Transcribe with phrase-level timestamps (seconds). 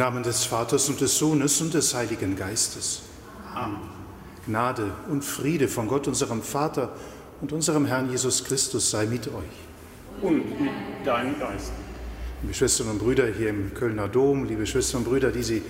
[0.00, 3.02] Namen des Vaters und des Sohnes und des Heiligen Geistes.
[3.54, 3.82] Amen.
[4.46, 6.96] Gnade und Friede von Gott, unserem Vater
[7.42, 10.22] und unserem Herrn Jesus Christus sei mit euch.
[10.22, 10.72] Und mit
[11.04, 11.72] deinem Geist.
[12.40, 15.62] Liebe Schwestern und Brüder hier im Kölner Dom, liebe Schwestern und Brüder, die Sie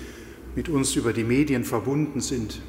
[0.54, 2.62] mit uns über die Medien verbunden sind,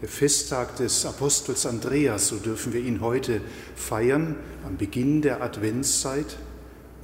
[0.00, 3.42] der Festtag des Apostels Andreas, so dürfen wir ihn heute
[3.76, 6.38] feiern, am Beginn der Adventszeit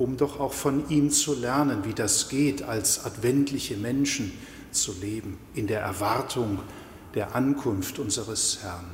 [0.01, 4.33] um doch auch von ihm zu lernen, wie das geht, als adventliche Menschen
[4.71, 6.59] zu leben, in der Erwartung
[7.15, 8.87] der Ankunft unseres Herrn.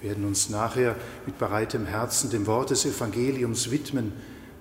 [0.00, 0.96] Wir werden uns nachher
[1.26, 4.12] mit bereitem Herzen dem Wort des Evangeliums widmen,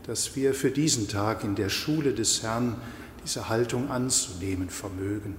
[0.06, 2.76] dass wir für diesen Tag in der Schule des Herrn
[3.24, 5.38] diese Haltung anzunehmen vermögen.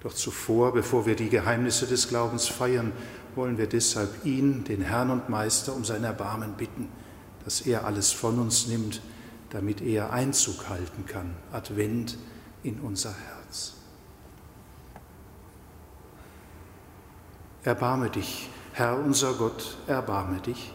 [0.00, 2.92] Doch zuvor, bevor wir die Geheimnisse des Glaubens feiern,
[3.36, 6.88] wollen wir deshalb ihn, den Herrn und Meister, um sein Erbarmen bitten,
[7.44, 9.00] dass er alles von uns nimmt,
[9.50, 12.18] damit er Einzug halten kann, Advent
[12.62, 13.74] in unser Herz.
[17.64, 20.72] Erbarme dich, Herr unser Gott, erbarme dich.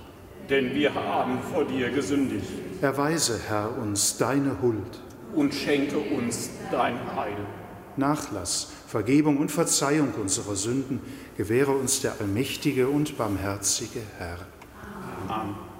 [0.50, 2.47] Denn wir haben vor dir gesündigt.
[2.81, 5.00] Erweise, Herr, uns deine Huld.
[5.33, 7.38] Und schenke uns dein Heil.
[7.95, 11.01] Nachlass, Vergebung und Verzeihung unserer Sünden
[11.38, 14.39] gewähre uns der allmächtige und barmherzige Herr.
[15.28, 15.72] Amen.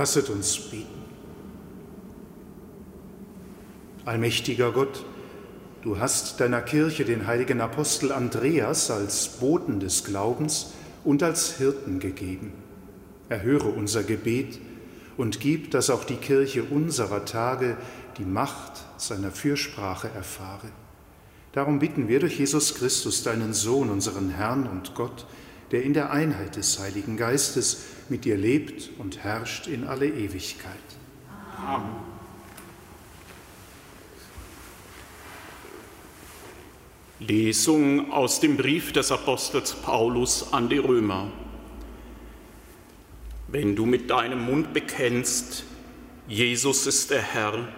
[0.00, 1.02] Lasset uns beten.
[4.06, 5.04] Allmächtiger Gott,
[5.82, 10.72] du hast deiner Kirche den heiligen Apostel Andreas als Boten des Glaubens
[11.04, 12.54] und als Hirten gegeben.
[13.28, 14.58] Erhöre unser Gebet
[15.18, 17.76] und gib, dass auch die Kirche unserer Tage
[18.16, 20.68] die Macht seiner Fürsprache erfahre.
[21.52, 25.26] Darum bitten wir durch Jesus Christus, deinen Sohn, unseren Herrn und Gott,
[25.70, 30.74] der in der Einheit des Heiligen Geistes mit dir lebt und herrscht in alle Ewigkeit.
[31.64, 32.10] Amen.
[37.20, 41.30] Lesung aus dem Brief des Apostels Paulus an die Römer.
[43.48, 45.64] Wenn du mit deinem Mund bekennst,
[46.26, 47.68] Jesus ist der Herr,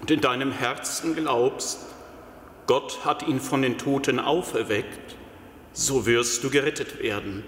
[0.00, 1.78] und in deinem Herzen glaubst,
[2.66, 5.05] Gott hat ihn von den Toten auferweckt,
[5.76, 7.44] so wirst du gerettet werden.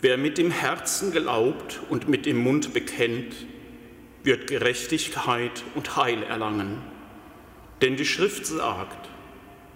[0.00, 3.34] Wer mit dem Herzen glaubt und mit dem Mund bekennt,
[4.24, 6.78] wird Gerechtigkeit und Heil erlangen.
[7.82, 9.10] Denn die Schrift sagt,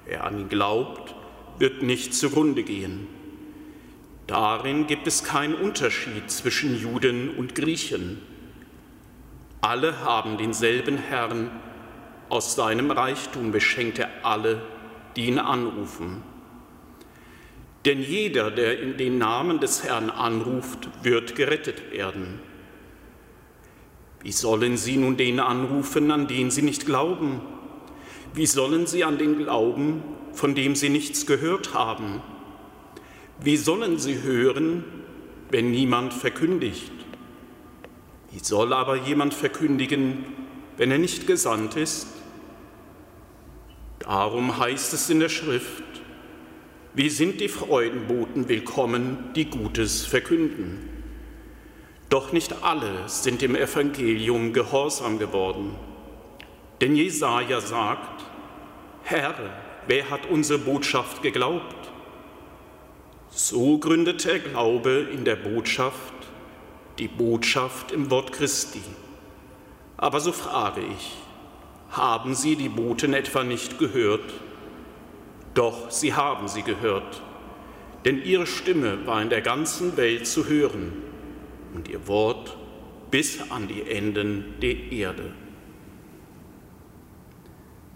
[0.06, 1.14] wer an ihn glaubt,
[1.58, 3.06] wird nicht zugrunde gehen.
[4.26, 8.22] Darin gibt es keinen Unterschied zwischen Juden und Griechen.
[9.60, 11.50] Alle haben denselben Herrn,
[12.30, 14.62] aus seinem Reichtum beschenkt er alle,
[15.16, 16.22] die ihn anrufen.
[17.86, 22.40] Denn jeder, der in den Namen des Herrn anruft, wird gerettet werden.
[24.22, 27.40] Wie sollen sie nun den anrufen, an den sie nicht glauben?
[28.34, 30.02] Wie sollen sie an den glauben,
[30.32, 32.20] von dem sie nichts gehört haben?
[33.40, 34.82] Wie sollen sie hören,
[35.52, 36.90] wenn niemand verkündigt?
[38.32, 40.24] Wie soll aber jemand verkündigen,
[40.76, 42.08] wenn er nicht gesandt ist?
[44.00, 45.84] Darum heißt es in der Schrift,
[46.96, 50.88] wie sind die Freudenboten willkommen, die Gutes verkünden?
[52.08, 55.74] Doch nicht alle sind dem Evangelium gehorsam geworden.
[56.80, 58.24] Denn Jesaja sagt:
[59.02, 59.34] Herr,
[59.86, 61.90] wer hat unsere Botschaft geglaubt?
[63.28, 66.14] So gründet der Glaube in der Botschaft,
[66.98, 68.80] die Botschaft im Wort Christi.
[69.98, 71.14] Aber so frage ich,
[71.90, 74.32] haben Sie die Boten etwa nicht gehört?
[75.56, 77.22] Doch sie haben sie gehört,
[78.04, 80.92] denn ihre Stimme war in der ganzen Welt zu hören
[81.74, 82.58] und ihr Wort
[83.10, 85.32] bis an die Enden der Erde.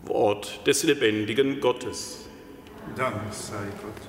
[0.05, 2.31] Wort des lebendigen Gottes.
[2.97, 4.09] Dank sei Gott.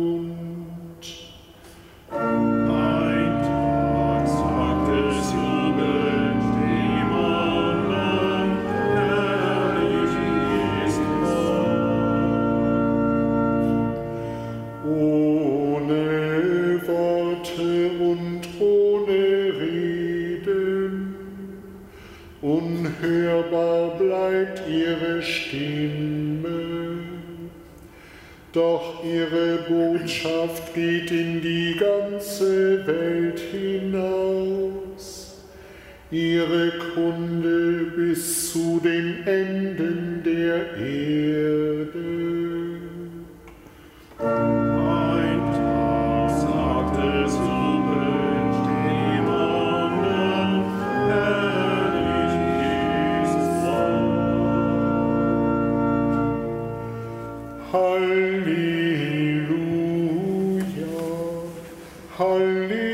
[29.03, 35.37] Ihre Botschaft geht in die ganze Welt hinaus.
[36.11, 42.20] Ihre Kunde bis zu den Enden der Erde.
[62.17, 62.90] Holy.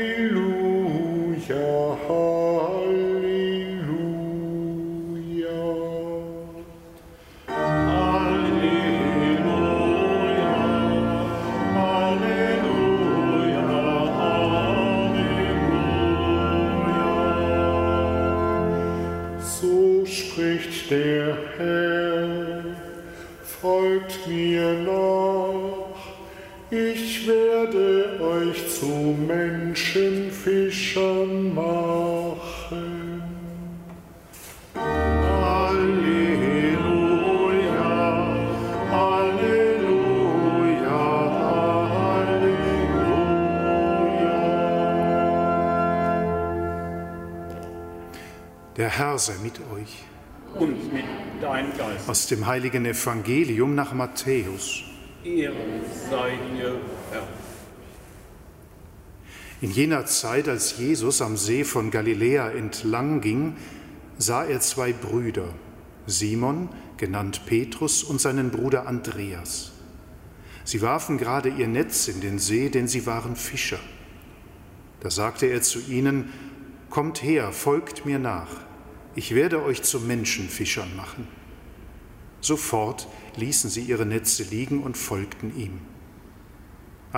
[48.98, 50.02] Herr sei mit euch.
[50.54, 51.04] Und mit
[51.40, 52.08] deinem Geist.
[52.08, 54.82] Aus dem heiligen Evangelium nach Matthäus.
[55.22, 55.54] Ehre
[56.10, 56.80] sei dir,
[57.12, 57.22] Herr.
[59.60, 63.56] In jener Zeit, als Jesus am See von Galiläa entlang ging,
[64.18, 65.48] sah er zwei Brüder,
[66.06, 69.72] Simon, genannt Petrus, und seinen Bruder Andreas.
[70.64, 73.80] Sie warfen gerade ihr Netz in den See, denn sie waren Fischer.
[75.00, 76.32] Da sagte er zu ihnen,
[76.90, 78.48] Kommt her, folgt mir nach
[79.18, 81.26] ich werde euch zu Menschenfischern machen.
[82.40, 85.80] Sofort ließen sie ihre Netze liegen und folgten ihm.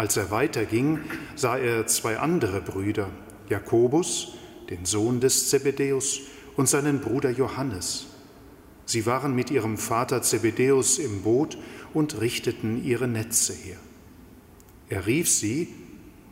[0.01, 1.01] Als er weiterging,
[1.37, 3.11] sah er zwei andere Brüder,
[3.51, 4.33] Jakobus,
[4.71, 6.21] den Sohn des Zebedäus,
[6.57, 8.07] und seinen Bruder Johannes.
[8.87, 11.59] Sie waren mit ihrem Vater Zebedäus im Boot
[11.93, 13.77] und richteten ihre Netze her.
[14.89, 15.69] Er rief sie,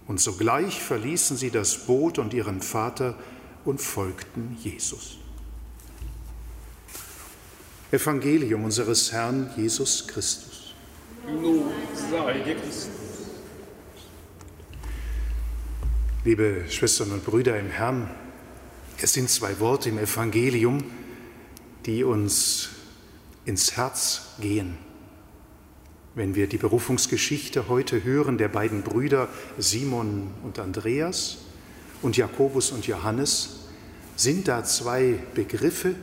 [0.07, 3.19] und sogleich verließen sie das Boot und ihren Vater
[3.67, 5.19] und folgten Jesus.
[7.93, 10.73] Evangelium unseres Herrn Jesus Christus.
[11.27, 11.71] Lob
[12.11, 13.08] sei dir Christus.
[16.29, 18.11] Liebe Schwestern und Brüder im Herrn,
[19.01, 20.85] es sind zwei Worte im Evangelium,
[21.87, 22.69] die uns
[23.47, 24.77] ins Herz gehen.
[26.15, 31.39] Wenn wir die Berufungsgeschichte heute hören der beiden Brüder Simon und Andreas
[32.03, 33.61] und Jakobus und Johannes,
[34.15, 35.95] sind da zwei Begriffe,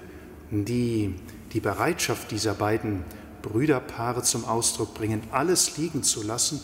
[0.49, 1.13] die
[1.53, 3.03] die Bereitschaft dieser beiden
[3.43, 6.61] Brüderpaare zum Ausdruck bringen, alles liegen zu lassen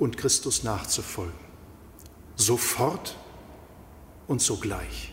[0.00, 1.43] und Christus nachzufolgen.
[2.36, 3.16] Sofort
[4.26, 5.12] und sogleich.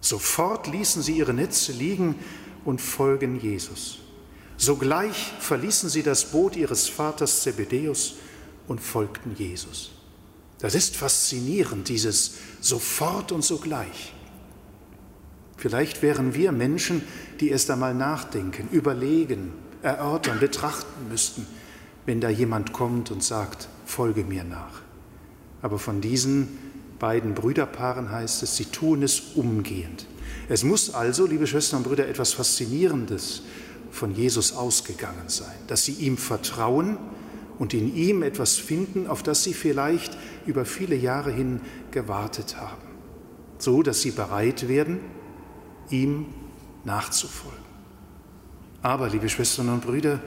[0.00, 2.14] Sofort ließen sie ihre Netze liegen
[2.64, 3.98] und folgen Jesus.
[4.56, 8.14] Sogleich verließen sie das Boot ihres Vaters Zebedäus
[8.66, 9.92] und folgten Jesus.
[10.58, 14.12] Das ist faszinierend, dieses sofort und sogleich.
[15.56, 17.02] Vielleicht wären wir Menschen,
[17.40, 19.52] die erst einmal nachdenken, überlegen,
[19.82, 21.46] erörtern, betrachten müssten,
[22.06, 24.82] wenn da jemand kommt und sagt, folge mir nach.
[25.62, 26.48] Aber von diesen
[26.98, 30.06] beiden Brüderpaaren heißt es, sie tun es umgehend.
[30.48, 33.42] Es muss also, liebe Schwestern und Brüder, etwas Faszinierendes
[33.90, 36.98] von Jesus ausgegangen sein, dass sie ihm vertrauen
[37.58, 41.60] und in ihm etwas finden, auf das sie vielleicht über viele Jahre hin
[41.90, 42.82] gewartet haben,
[43.58, 45.00] so dass sie bereit werden,
[45.90, 46.26] ihm
[46.84, 47.58] nachzufolgen.
[48.80, 50.20] Aber, liebe Schwestern und Brüder,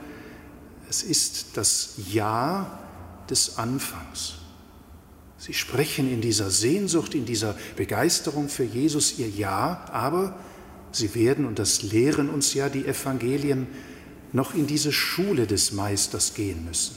[0.89, 2.79] es ist das Ja
[3.29, 4.40] des Anfangs.
[5.41, 10.37] Sie sprechen in dieser Sehnsucht, in dieser Begeisterung für Jesus ihr Ja, aber
[10.91, 13.65] sie werden, und das lehren uns ja die Evangelien,
[14.33, 16.95] noch in diese Schule des Meisters gehen müssen,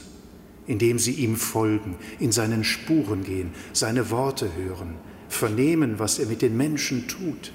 [0.67, 4.93] indem sie ihm folgen, in seinen Spuren gehen, seine Worte hören,
[5.27, 7.51] vernehmen, was er mit den Menschen tut,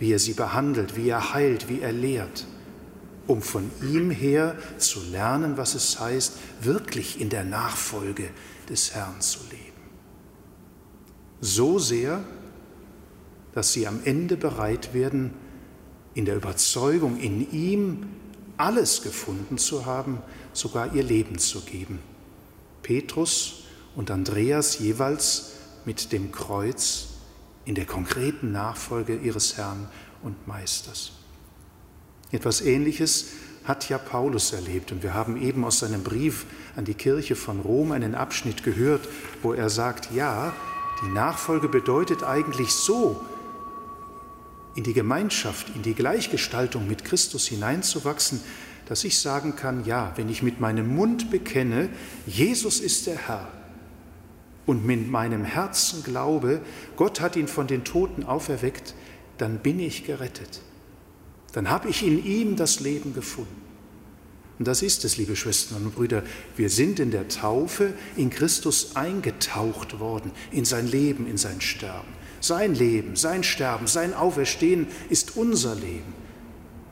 [0.00, 2.44] wie er sie behandelt, wie er heilt, wie er lehrt,
[3.28, 8.30] um von ihm her zu lernen, was es heißt, wirklich in der Nachfolge
[8.68, 9.67] des Herrn zu leben
[11.40, 12.22] so sehr,
[13.52, 15.34] dass sie am Ende bereit werden,
[16.14, 18.06] in der Überzeugung, in ihm
[18.56, 20.18] alles gefunden zu haben,
[20.52, 22.00] sogar ihr Leben zu geben.
[22.82, 23.64] Petrus
[23.94, 25.52] und Andreas jeweils
[25.84, 27.08] mit dem Kreuz
[27.64, 29.88] in der konkreten Nachfolge ihres Herrn
[30.22, 31.12] und Meisters.
[32.30, 33.26] Etwas Ähnliches
[33.64, 37.60] hat ja Paulus erlebt und wir haben eben aus seinem Brief an die Kirche von
[37.60, 39.08] Rom einen Abschnitt gehört,
[39.42, 40.54] wo er sagt, ja,
[41.02, 43.24] die Nachfolge bedeutet eigentlich so,
[44.74, 48.40] in die Gemeinschaft, in die Gleichgestaltung mit Christus hineinzuwachsen,
[48.86, 51.88] dass ich sagen kann, ja, wenn ich mit meinem Mund bekenne,
[52.26, 53.48] Jesus ist der Herr,
[54.68, 56.60] und mit meinem Herzen glaube,
[56.96, 58.94] Gott hat ihn von den Toten auferweckt,
[59.38, 60.60] dann bin ich gerettet.
[61.52, 63.67] Dann habe ich in ihm das Leben gefunden.
[64.58, 66.24] Und das ist es, liebe Schwestern und Brüder.
[66.56, 72.08] Wir sind in der Taufe in Christus eingetaucht worden, in sein Leben, in sein Sterben.
[72.40, 76.14] Sein Leben, sein Sterben, sein Auferstehen ist unser Leben,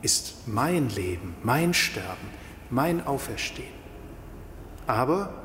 [0.02, 2.28] ist mein Leben, mein Sterben,
[2.70, 3.74] mein Auferstehen.
[4.86, 5.42] Aber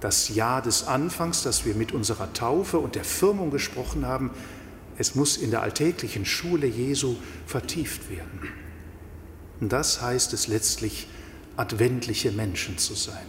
[0.00, 4.30] das Ja des Anfangs, das wir mit unserer Taufe und der Firmung gesprochen haben,
[4.98, 8.40] es muss in der alltäglichen Schule Jesu vertieft werden.
[9.60, 11.06] Und das heißt es letztlich,
[11.56, 13.26] adventliche Menschen zu sein.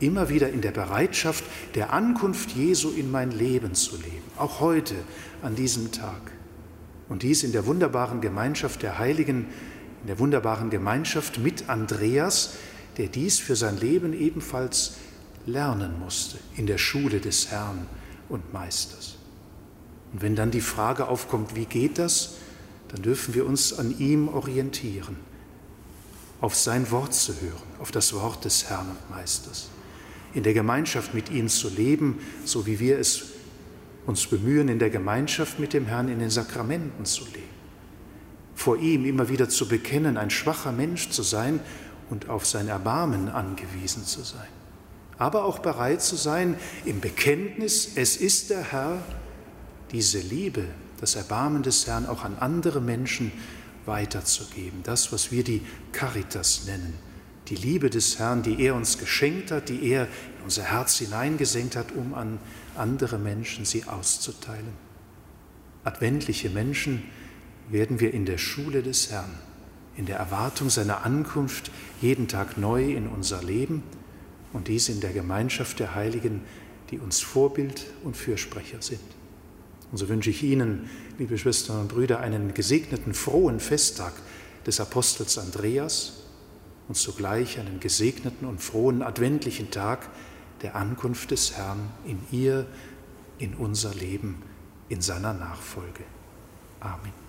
[0.00, 1.44] Immer wieder in der Bereitschaft
[1.74, 4.94] der Ankunft Jesu in mein Leben zu leben, auch heute
[5.42, 6.32] an diesem Tag.
[7.08, 9.46] Und dies in der wunderbaren Gemeinschaft der Heiligen,
[10.00, 12.54] in der wunderbaren Gemeinschaft mit Andreas,
[12.96, 14.94] der dies für sein Leben ebenfalls
[15.46, 17.86] lernen musste in der Schule des Herrn
[18.28, 19.18] und Meisters.
[20.12, 22.34] Und wenn dann die Frage aufkommt, wie geht das,
[22.88, 25.31] dann dürfen wir uns an ihm orientieren
[26.42, 29.68] auf sein Wort zu hören, auf das Wort des Herrn und Meisters,
[30.34, 33.26] in der Gemeinschaft mit ihm zu leben, so wie wir es
[34.06, 37.44] uns bemühen, in der Gemeinschaft mit dem Herrn in den Sakramenten zu leben,
[38.56, 41.60] vor ihm immer wieder zu bekennen, ein schwacher Mensch zu sein
[42.10, 44.48] und auf sein Erbarmen angewiesen zu sein,
[45.18, 48.98] aber auch bereit zu sein, im Bekenntnis, es ist der Herr,
[49.92, 50.64] diese Liebe,
[51.00, 53.30] das Erbarmen des Herrn auch an andere Menschen
[53.86, 54.82] weiterzugeben.
[54.82, 55.62] Das, was wir die
[55.92, 56.94] Caritas nennen,
[57.48, 61.76] die Liebe des Herrn, die er uns geschenkt hat, die er in unser Herz hineingesenkt
[61.76, 62.38] hat, um an
[62.76, 64.72] andere Menschen sie auszuteilen.
[65.84, 67.02] Adventliche Menschen
[67.68, 69.34] werden wir in der Schule des Herrn,
[69.96, 71.70] in der Erwartung seiner Ankunft
[72.00, 73.82] jeden Tag neu in unser Leben
[74.52, 76.42] und dies in der Gemeinschaft der Heiligen
[76.92, 79.00] die uns Vorbild und Fürsprecher sind.
[79.92, 84.14] Und so wünsche ich Ihnen, liebe Schwestern und Brüder, einen gesegneten, frohen Festtag
[84.66, 86.24] des Apostels Andreas
[86.88, 90.08] und zugleich einen gesegneten und frohen adventlichen Tag
[90.62, 92.66] der Ankunft des Herrn in ihr,
[93.38, 94.42] in unser Leben,
[94.88, 96.04] in seiner Nachfolge.
[96.80, 97.21] Amen.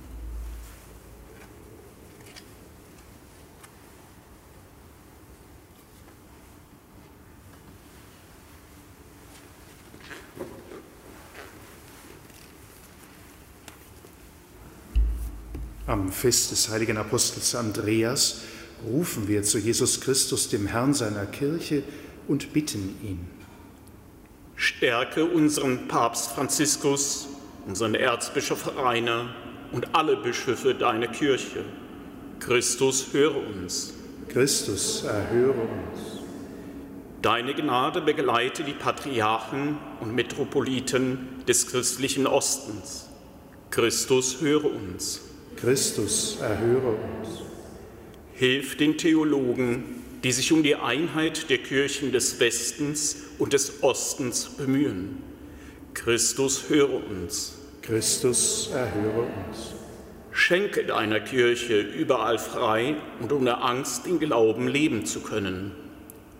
[15.85, 18.41] Am Fest des heiligen Apostels Andreas
[18.85, 21.83] rufen wir zu Jesus Christus, dem Herrn seiner Kirche,
[22.25, 23.27] und bitten ihn.
[24.55, 27.27] Stärke unseren Papst Franziskus,
[27.67, 29.35] unseren Erzbischof Rainer
[29.73, 31.65] und alle Bischöfe deiner Kirche.
[32.39, 33.93] Christus, höre uns.
[34.29, 36.21] Christus, erhöre uns.
[37.21, 43.09] Deine Gnade begleite die Patriarchen und Metropoliten des christlichen Ostens.
[43.69, 45.21] Christus, höre uns.
[45.55, 47.41] Christus, erhöre uns.
[48.33, 54.45] Hilf den Theologen, die sich um die Einheit der Kirchen des Westens und des Ostens
[54.45, 55.21] bemühen.
[55.93, 57.55] Christus, höre uns.
[57.81, 59.73] Christus, erhöre uns.
[60.31, 65.71] Schenke deiner Kirche überall frei und ohne Angst den Glauben leben zu können.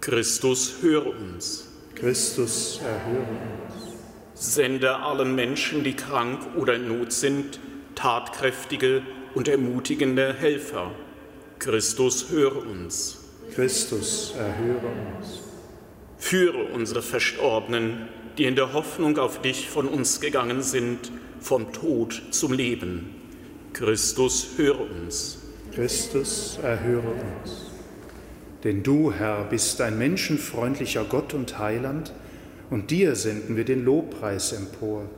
[0.02, 1.68] Christus, höre uns.
[1.96, 3.94] Christus, erhöre uns.
[4.34, 7.60] Sende allen Menschen, die krank oder in Not sind,
[7.96, 9.02] tatkräftige
[9.34, 10.92] und ermutigende Helfer.
[11.60, 13.20] Christus, höre uns.
[13.54, 15.40] Christus, erhöre uns.
[16.18, 22.22] Führe unsere Verstorbenen, die in der Hoffnung auf dich von uns gegangen sind, vom Tod
[22.32, 23.16] zum Leben.
[23.74, 25.40] Christus, höre uns.
[25.74, 27.72] Christus, erhöre uns.
[28.64, 32.14] Denn du, Herr, bist ein menschenfreundlicher Gott und Heiland,
[32.70, 35.10] und dir senden wir den Lobpreis empor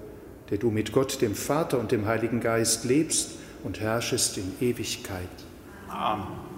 [0.49, 3.31] der du mit Gott, dem Vater und dem Heiligen Geist lebst
[3.63, 5.27] und herrschest in Ewigkeit.
[5.89, 6.54] Amen.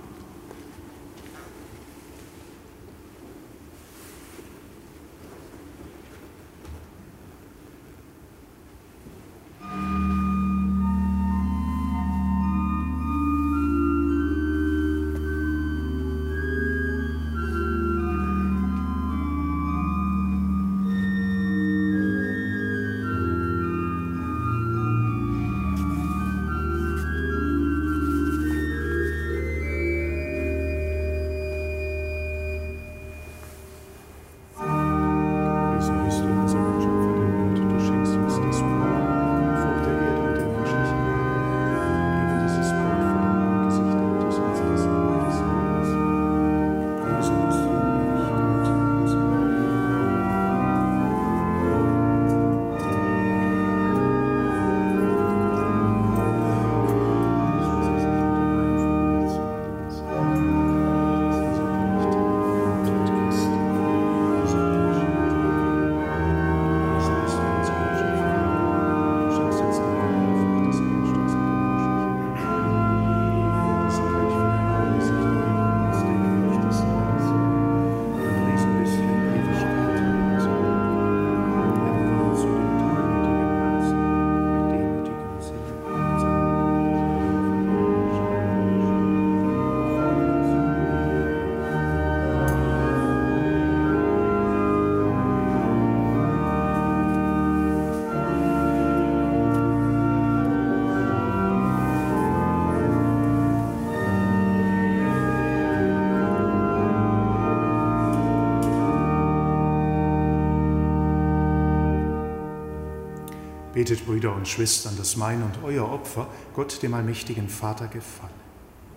[113.78, 118.32] Betet, Brüder und Schwestern, dass mein und euer Opfer Gott, dem allmächtigen Vater, gefalle.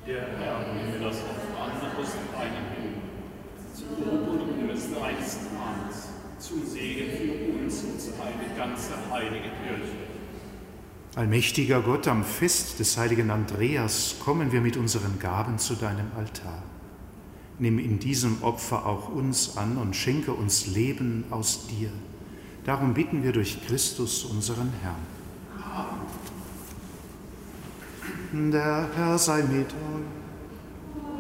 [0.07, 3.03] Der Herr nehme das Opfer an aus deinem Himmel,
[3.75, 9.51] zu Lob und Ruhm des deines Namens, zum Segen für uns und seine ganze heilige
[9.63, 9.97] Kirche.
[11.15, 16.63] Allmächtiger Gott, am Fest des heiligen Andreas kommen wir mit unseren Gaben zu deinem Altar.
[17.59, 21.91] Nimm in diesem Opfer auch uns an und schenke uns Leben aus dir
[22.65, 25.21] Darum bitten wir durch Christus, unseren Herrn.
[28.53, 30.07] Der Herr sei mit euch.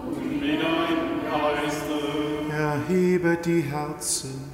[0.06, 2.52] Und mit deinem Geiste.
[2.52, 4.44] Erhebet die Herzen.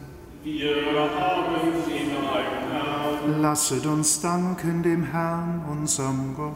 [0.44, 0.77] Wir
[1.18, 3.42] haben sie beim Herrn.
[3.42, 6.55] Lasset uns danken dem Herrn, unserem Gott.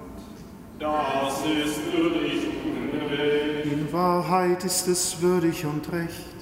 [0.79, 3.65] Das ist würdig und gerecht.
[3.65, 6.40] In Wahrheit ist es würdig und recht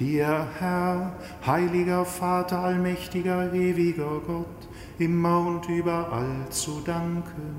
[0.00, 1.12] dir, Herr,
[1.46, 7.56] heiliger Vater, allmächtiger, ewiger Gott, immer und überall zu danken.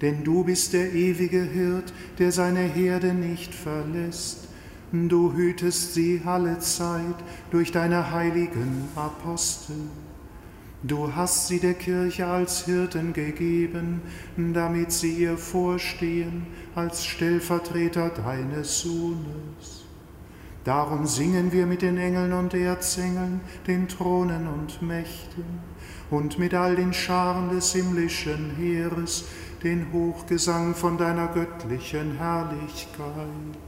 [0.00, 4.48] Denn du bist der ewige Hirt, der seine Herde nicht verlässt.
[4.92, 7.16] Du hütest sie alle Zeit
[7.50, 9.76] durch deine heiligen Apostel.
[10.82, 14.02] Du hast sie der Kirche als Hirten gegeben,
[14.36, 19.73] damit sie ihr vorstehen als Stellvertreter deines Sohnes.
[20.64, 25.44] Darum singen wir mit den Engeln und Erzengeln, den Thronen und Mächten
[26.10, 29.26] und mit all den Scharen des himmlischen Heeres
[29.62, 33.63] den Hochgesang von deiner göttlichen Herrlichkeit.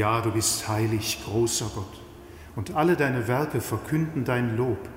[0.00, 2.00] Ja, du bist heilig, großer Gott,
[2.56, 4.88] und alle deine Werke verkünden dein Lob,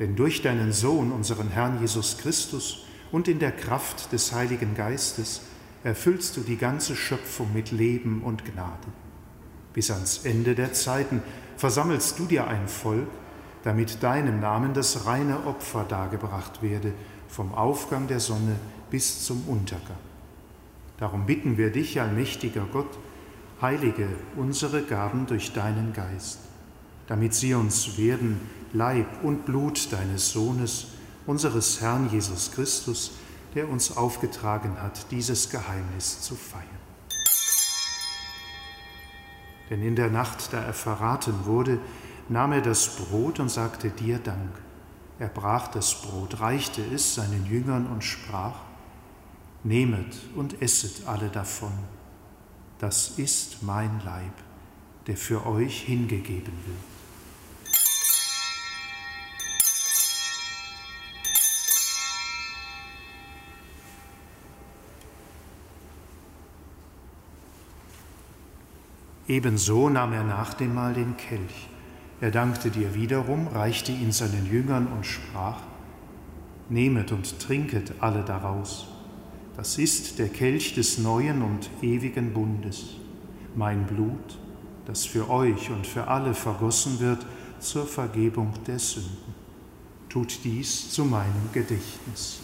[0.00, 5.42] denn durch deinen Sohn, unseren Herrn Jesus Christus, und in der Kraft des Heiligen Geistes
[5.84, 8.88] erfüllst du die ganze Schöpfung mit Leben und Gnade.
[9.74, 11.22] Bis ans Ende der Zeiten
[11.56, 13.06] versammelst du dir ein Volk,
[13.62, 16.94] damit deinem Namen das reine Opfer dargebracht werde,
[17.28, 18.56] vom Aufgang der Sonne
[18.90, 20.02] bis zum Untergang.
[20.98, 22.98] Darum bitten wir dich, allmächtiger Gott,
[23.62, 26.40] heilige unsere Gaben durch deinen Geist,
[27.06, 28.40] damit sie uns werden
[28.72, 30.88] Leib und Blut deines Sohnes,
[31.26, 33.12] unseres Herrn Jesus Christus,
[33.54, 36.66] der uns aufgetragen hat, dieses Geheimnis zu feiern.
[39.70, 41.78] Denn in der Nacht, da er verraten wurde,
[42.28, 44.50] nahm er das Brot und sagte dir Dank.
[45.18, 48.56] Er brach das Brot, reichte es seinen Jüngern und sprach,
[49.64, 51.72] Nehmet und esset alle davon
[52.82, 54.32] das ist mein Leib,
[55.06, 56.76] der für euch hingegeben wird.
[69.28, 71.68] Ebenso nahm er nach dem Mahl den Kelch.
[72.20, 75.60] Er dankte dir wiederum, reichte ihn seinen Jüngern und sprach,
[76.68, 78.91] Nehmet und trinket alle daraus.
[79.56, 82.84] Das ist der Kelch des neuen und ewigen Bundes,
[83.54, 84.38] mein Blut,
[84.86, 87.26] das für euch und für alle vergossen wird
[87.60, 89.34] zur Vergebung der Sünden.
[90.08, 92.40] Tut dies zu meinem Gedächtnis.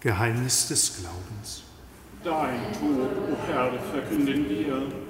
[0.00, 1.64] Geheimnis des Glaubens.
[2.24, 5.07] Dein Tod, o oh Herr, verkünden wir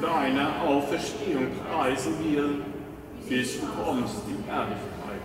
[0.00, 2.64] deine Auferstehung preisen wir,
[3.28, 5.20] bis du kommst in Herrlichkeit.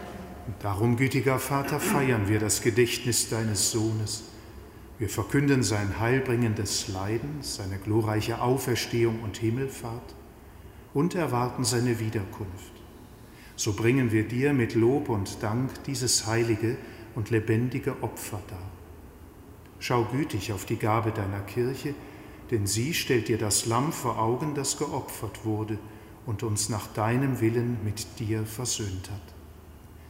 [0.60, 4.24] Darum, gütiger Vater, feiern wir das Gedächtnis deines Sohnes.
[5.00, 10.15] Wir verkünden sein heilbringendes Leiden, seine glorreiche Auferstehung und Himmelfahrt
[10.93, 12.74] und erwarten seine Wiederkunft.
[13.56, 16.78] So bringen wir dir mit Lob und Dank dieses heilige
[17.15, 18.71] und lebendige Opfer dar.
[19.80, 21.95] Schau gütig auf die Gabe deiner Kirche,
[22.52, 25.80] denn sie stellt dir das Lamm vor Augen, das geopfert wurde
[26.26, 29.22] und uns nach deinem Willen mit dir versöhnt hat.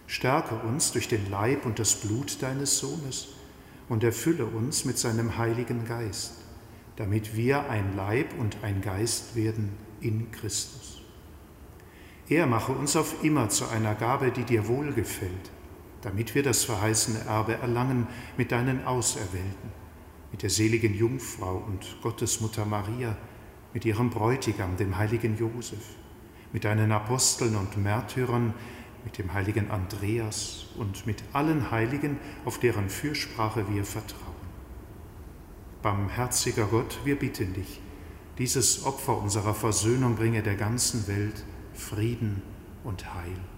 [0.07, 3.29] Stärke uns durch den Leib und das Blut deines Sohnes
[3.87, 6.33] und erfülle uns mit seinem Heiligen Geist,
[6.95, 9.69] damit wir ein Leib und ein Geist werden
[10.01, 11.01] in Christus.
[12.27, 15.51] Er mache uns auf immer zu einer Gabe, die dir wohlgefällt,
[16.01, 19.80] damit wir das verheißene Erbe erlangen mit deinen Auserwählten
[20.31, 23.17] mit der seligen Jungfrau und Gottesmutter Maria,
[23.73, 25.95] mit ihrem Bräutigam, dem heiligen Josef,
[26.53, 28.53] mit deinen Aposteln und Märtyrern,
[29.03, 34.31] mit dem heiligen Andreas und mit allen Heiligen, auf deren Fürsprache wir vertrauen.
[35.81, 37.81] Barmherziger Gott, wir bitten dich,
[38.37, 42.41] dieses Opfer unserer Versöhnung bringe der ganzen Welt Frieden
[42.83, 43.50] und Heil.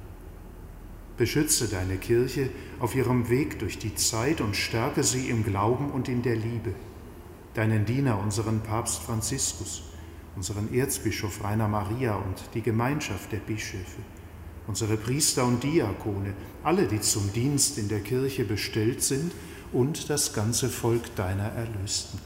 [1.17, 2.49] Beschütze deine Kirche
[2.79, 6.73] auf ihrem Weg durch die Zeit und stärke sie im Glauben und in der Liebe.
[7.53, 9.83] Deinen Diener, unseren Papst Franziskus,
[10.35, 14.01] unseren Erzbischof Rainer Maria und die Gemeinschaft der Bischöfe,
[14.65, 19.31] unsere Priester und Diakone, alle, die zum Dienst in der Kirche bestellt sind
[19.71, 22.19] und das ganze Volk deiner Erlösten.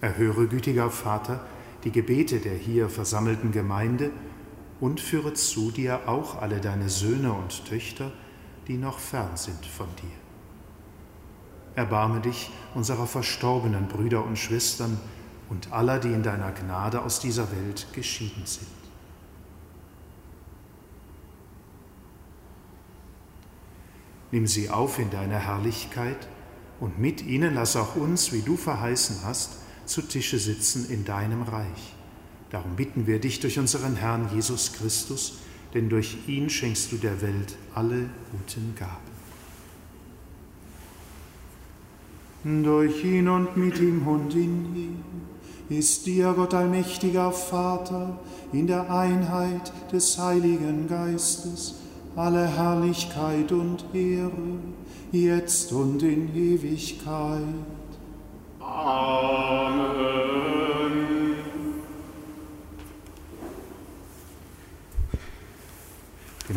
[0.00, 1.46] Erhöre, gütiger Vater,
[1.84, 4.10] die Gebete der hier versammelten Gemeinde
[4.82, 8.10] und führe zu dir auch alle deine Söhne und Töchter,
[8.66, 10.10] die noch fern sind von dir.
[11.76, 14.98] Erbarme dich unserer verstorbenen Brüder und Schwestern
[15.48, 18.66] und aller, die in deiner Gnade aus dieser Welt geschieden sind.
[24.32, 26.26] Nimm sie auf in deine Herrlichkeit
[26.80, 31.42] und mit ihnen lass auch uns, wie du verheißen hast, zu Tische sitzen in deinem
[31.42, 31.94] Reich.
[32.52, 35.38] Darum bitten wir dich durch unseren Herrn Jesus Christus,
[35.72, 39.12] denn durch ihn schenkst du der Welt alle guten Gaben.
[42.62, 45.02] Durch ihn und mit ihm und in ihm
[45.70, 48.20] ist dir, Gott allmächtiger Vater,
[48.52, 51.76] in der Einheit des Heiligen Geistes,
[52.16, 54.58] alle Herrlichkeit und Ehre,
[55.10, 57.44] jetzt und in Ewigkeit.
[58.60, 60.11] Amen.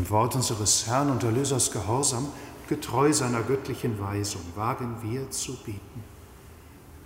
[0.05, 2.27] Dem Wort unseres Herrn und Erlösers Gehorsam,
[2.69, 6.03] getreu seiner göttlichen Weisung, wagen wir zu beten.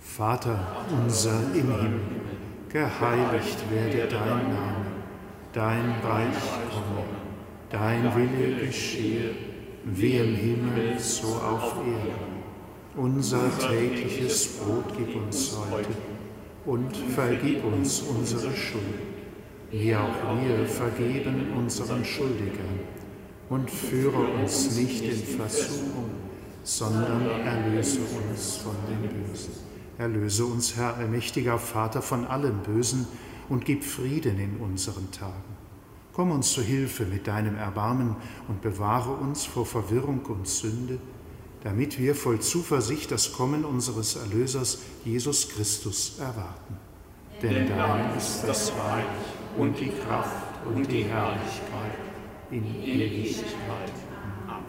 [0.02, 0.58] Vater
[0.92, 2.00] unser im Himmel,
[2.68, 4.86] geheiligt werde dein Name,
[5.54, 7.04] dein Reich komme,
[7.70, 9.34] dein Wille geschehe,
[9.84, 12.42] wie im Himmel, so auf Erden.
[12.96, 15.88] Unser tägliches Brot gib uns heute
[16.66, 19.09] und vergib uns unsere Schuld,
[19.70, 22.80] wie auch wir vergeben unseren Schuldigern.
[23.48, 26.10] Und führe uns nicht in Versuchung,
[26.62, 29.52] sondern erlöse uns von dem Bösen.
[29.98, 33.08] Erlöse uns, Herr, allmächtiger Vater, von allem Bösen
[33.48, 35.56] und gib Frieden in unseren Tagen.
[36.12, 38.14] Komm uns zu Hilfe mit deinem Erbarmen
[38.46, 40.98] und bewahre uns vor Verwirrung und Sünde
[41.62, 46.76] damit wir voll Zuversicht das Kommen unseres Erlösers Jesus Christus erwarten.
[47.42, 49.04] Denn dein ist das Reich
[49.56, 51.98] und die Kraft und die Herrlichkeit
[52.50, 53.92] in Ewigkeit.
[54.46, 54.64] Amen.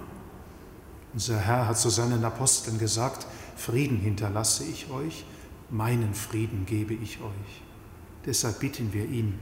[1.13, 5.25] Unser Herr hat zu seinen Aposteln gesagt, Frieden hinterlasse ich euch,
[5.69, 7.61] meinen Frieden gebe ich euch.
[8.25, 9.39] Deshalb bitten wir ihn,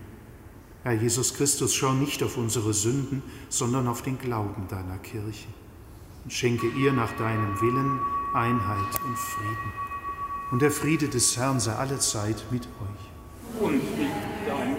[0.84, 5.48] Herr Jesus Christus, schau nicht auf unsere Sünden, sondern auf den Glauben deiner Kirche
[6.24, 8.00] und schenke ihr nach deinem Willen
[8.34, 9.74] Einheit und Frieden.
[10.52, 13.62] Und der Friede des Herrn sei allezeit mit euch.
[13.62, 14.10] Und mit
[14.48, 14.79] deinem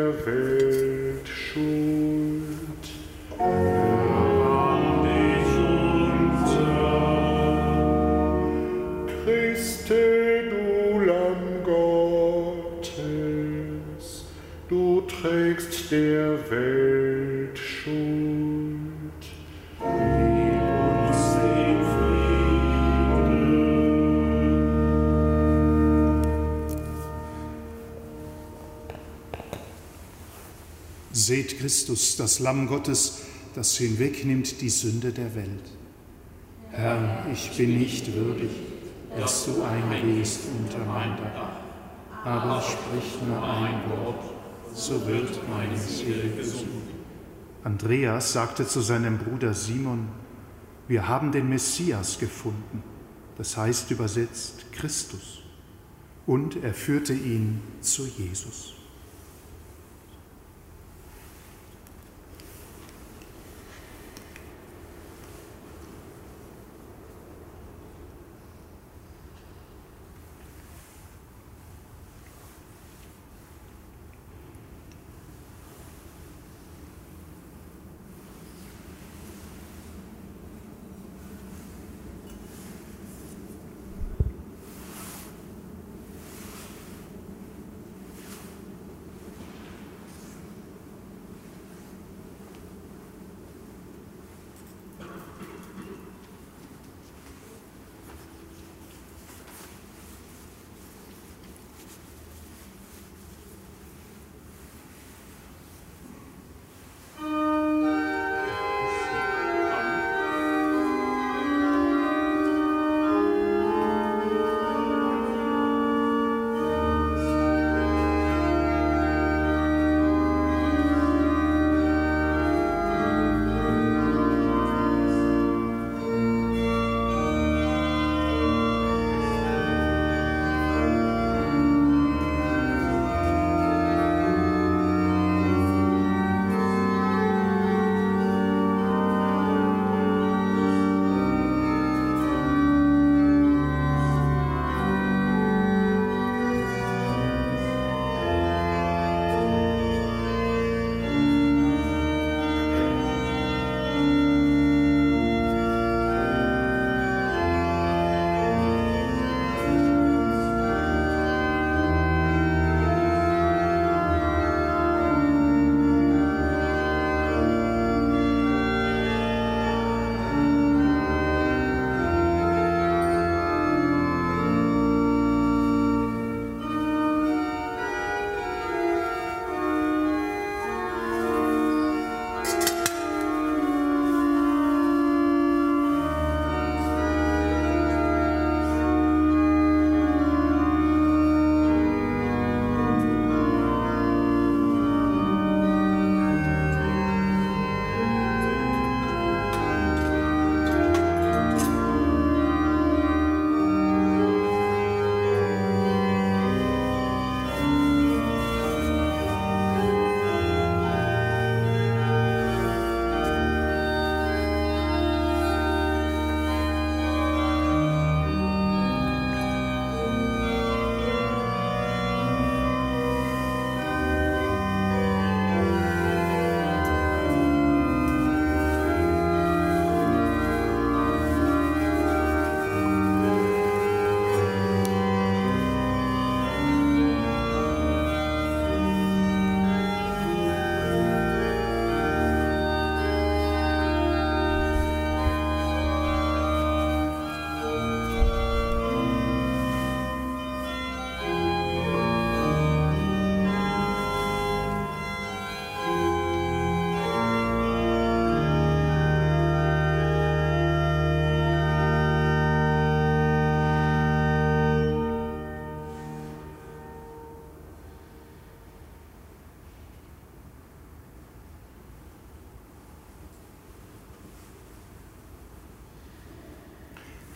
[31.61, 33.19] Christus, das Lamm Gottes,
[33.53, 35.69] das hinwegnimmt die Sünde der Welt.
[36.71, 38.49] Herr, ich bin nicht würdig,
[39.15, 41.51] dass du eingehst unter mein Dach,
[42.25, 44.23] aber sprich nur ein Wort,
[44.73, 46.65] so wird meine Seele gesund.
[47.63, 50.07] Andreas sagte zu seinem Bruder Simon,
[50.87, 52.81] wir haben den Messias gefunden,
[53.37, 55.43] das heißt übersetzt Christus.
[56.25, 58.80] Und er führte ihn zu Jesus.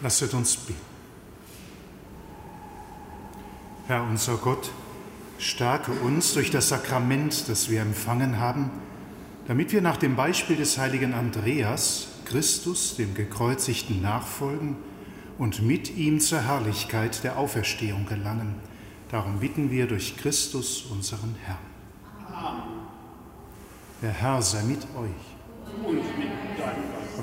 [0.01, 0.79] Lasset uns beten.
[3.87, 4.71] Herr unser Gott,
[5.37, 8.71] stärke uns durch das Sakrament, das wir empfangen haben,
[9.47, 14.77] damit wir nach dem Beispiel des heiligen Andreas Christus, dem Gekreuzigten, nachfolgen
[15.37, 18.55] und mit ihm zur Herrlichkeit der Auferstehung gelangen.
[19.11, 21.57] Darum bitten wir durch Christus, unseren Herrn.
[22.33, 22.87] Amen.
[24.01, 25.34] Der Herr sei mit euch.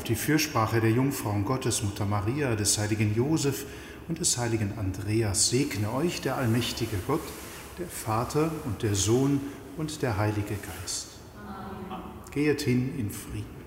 [0.03, 3.66] Auf die Fürsprache der Jungfrau Gottes, Mutter Maria, des heiligen Josef
[4.09, 7.22] und des heiligen Andreas segne euch der allmächtige Gott,
[7.78, 9.40] der Vater und der Sohn
[9.76, 11.20] und der Heilige Geist.
[11.46, 12.03] Amen.
[12.32, 13.62] Gehet hin in Frieden.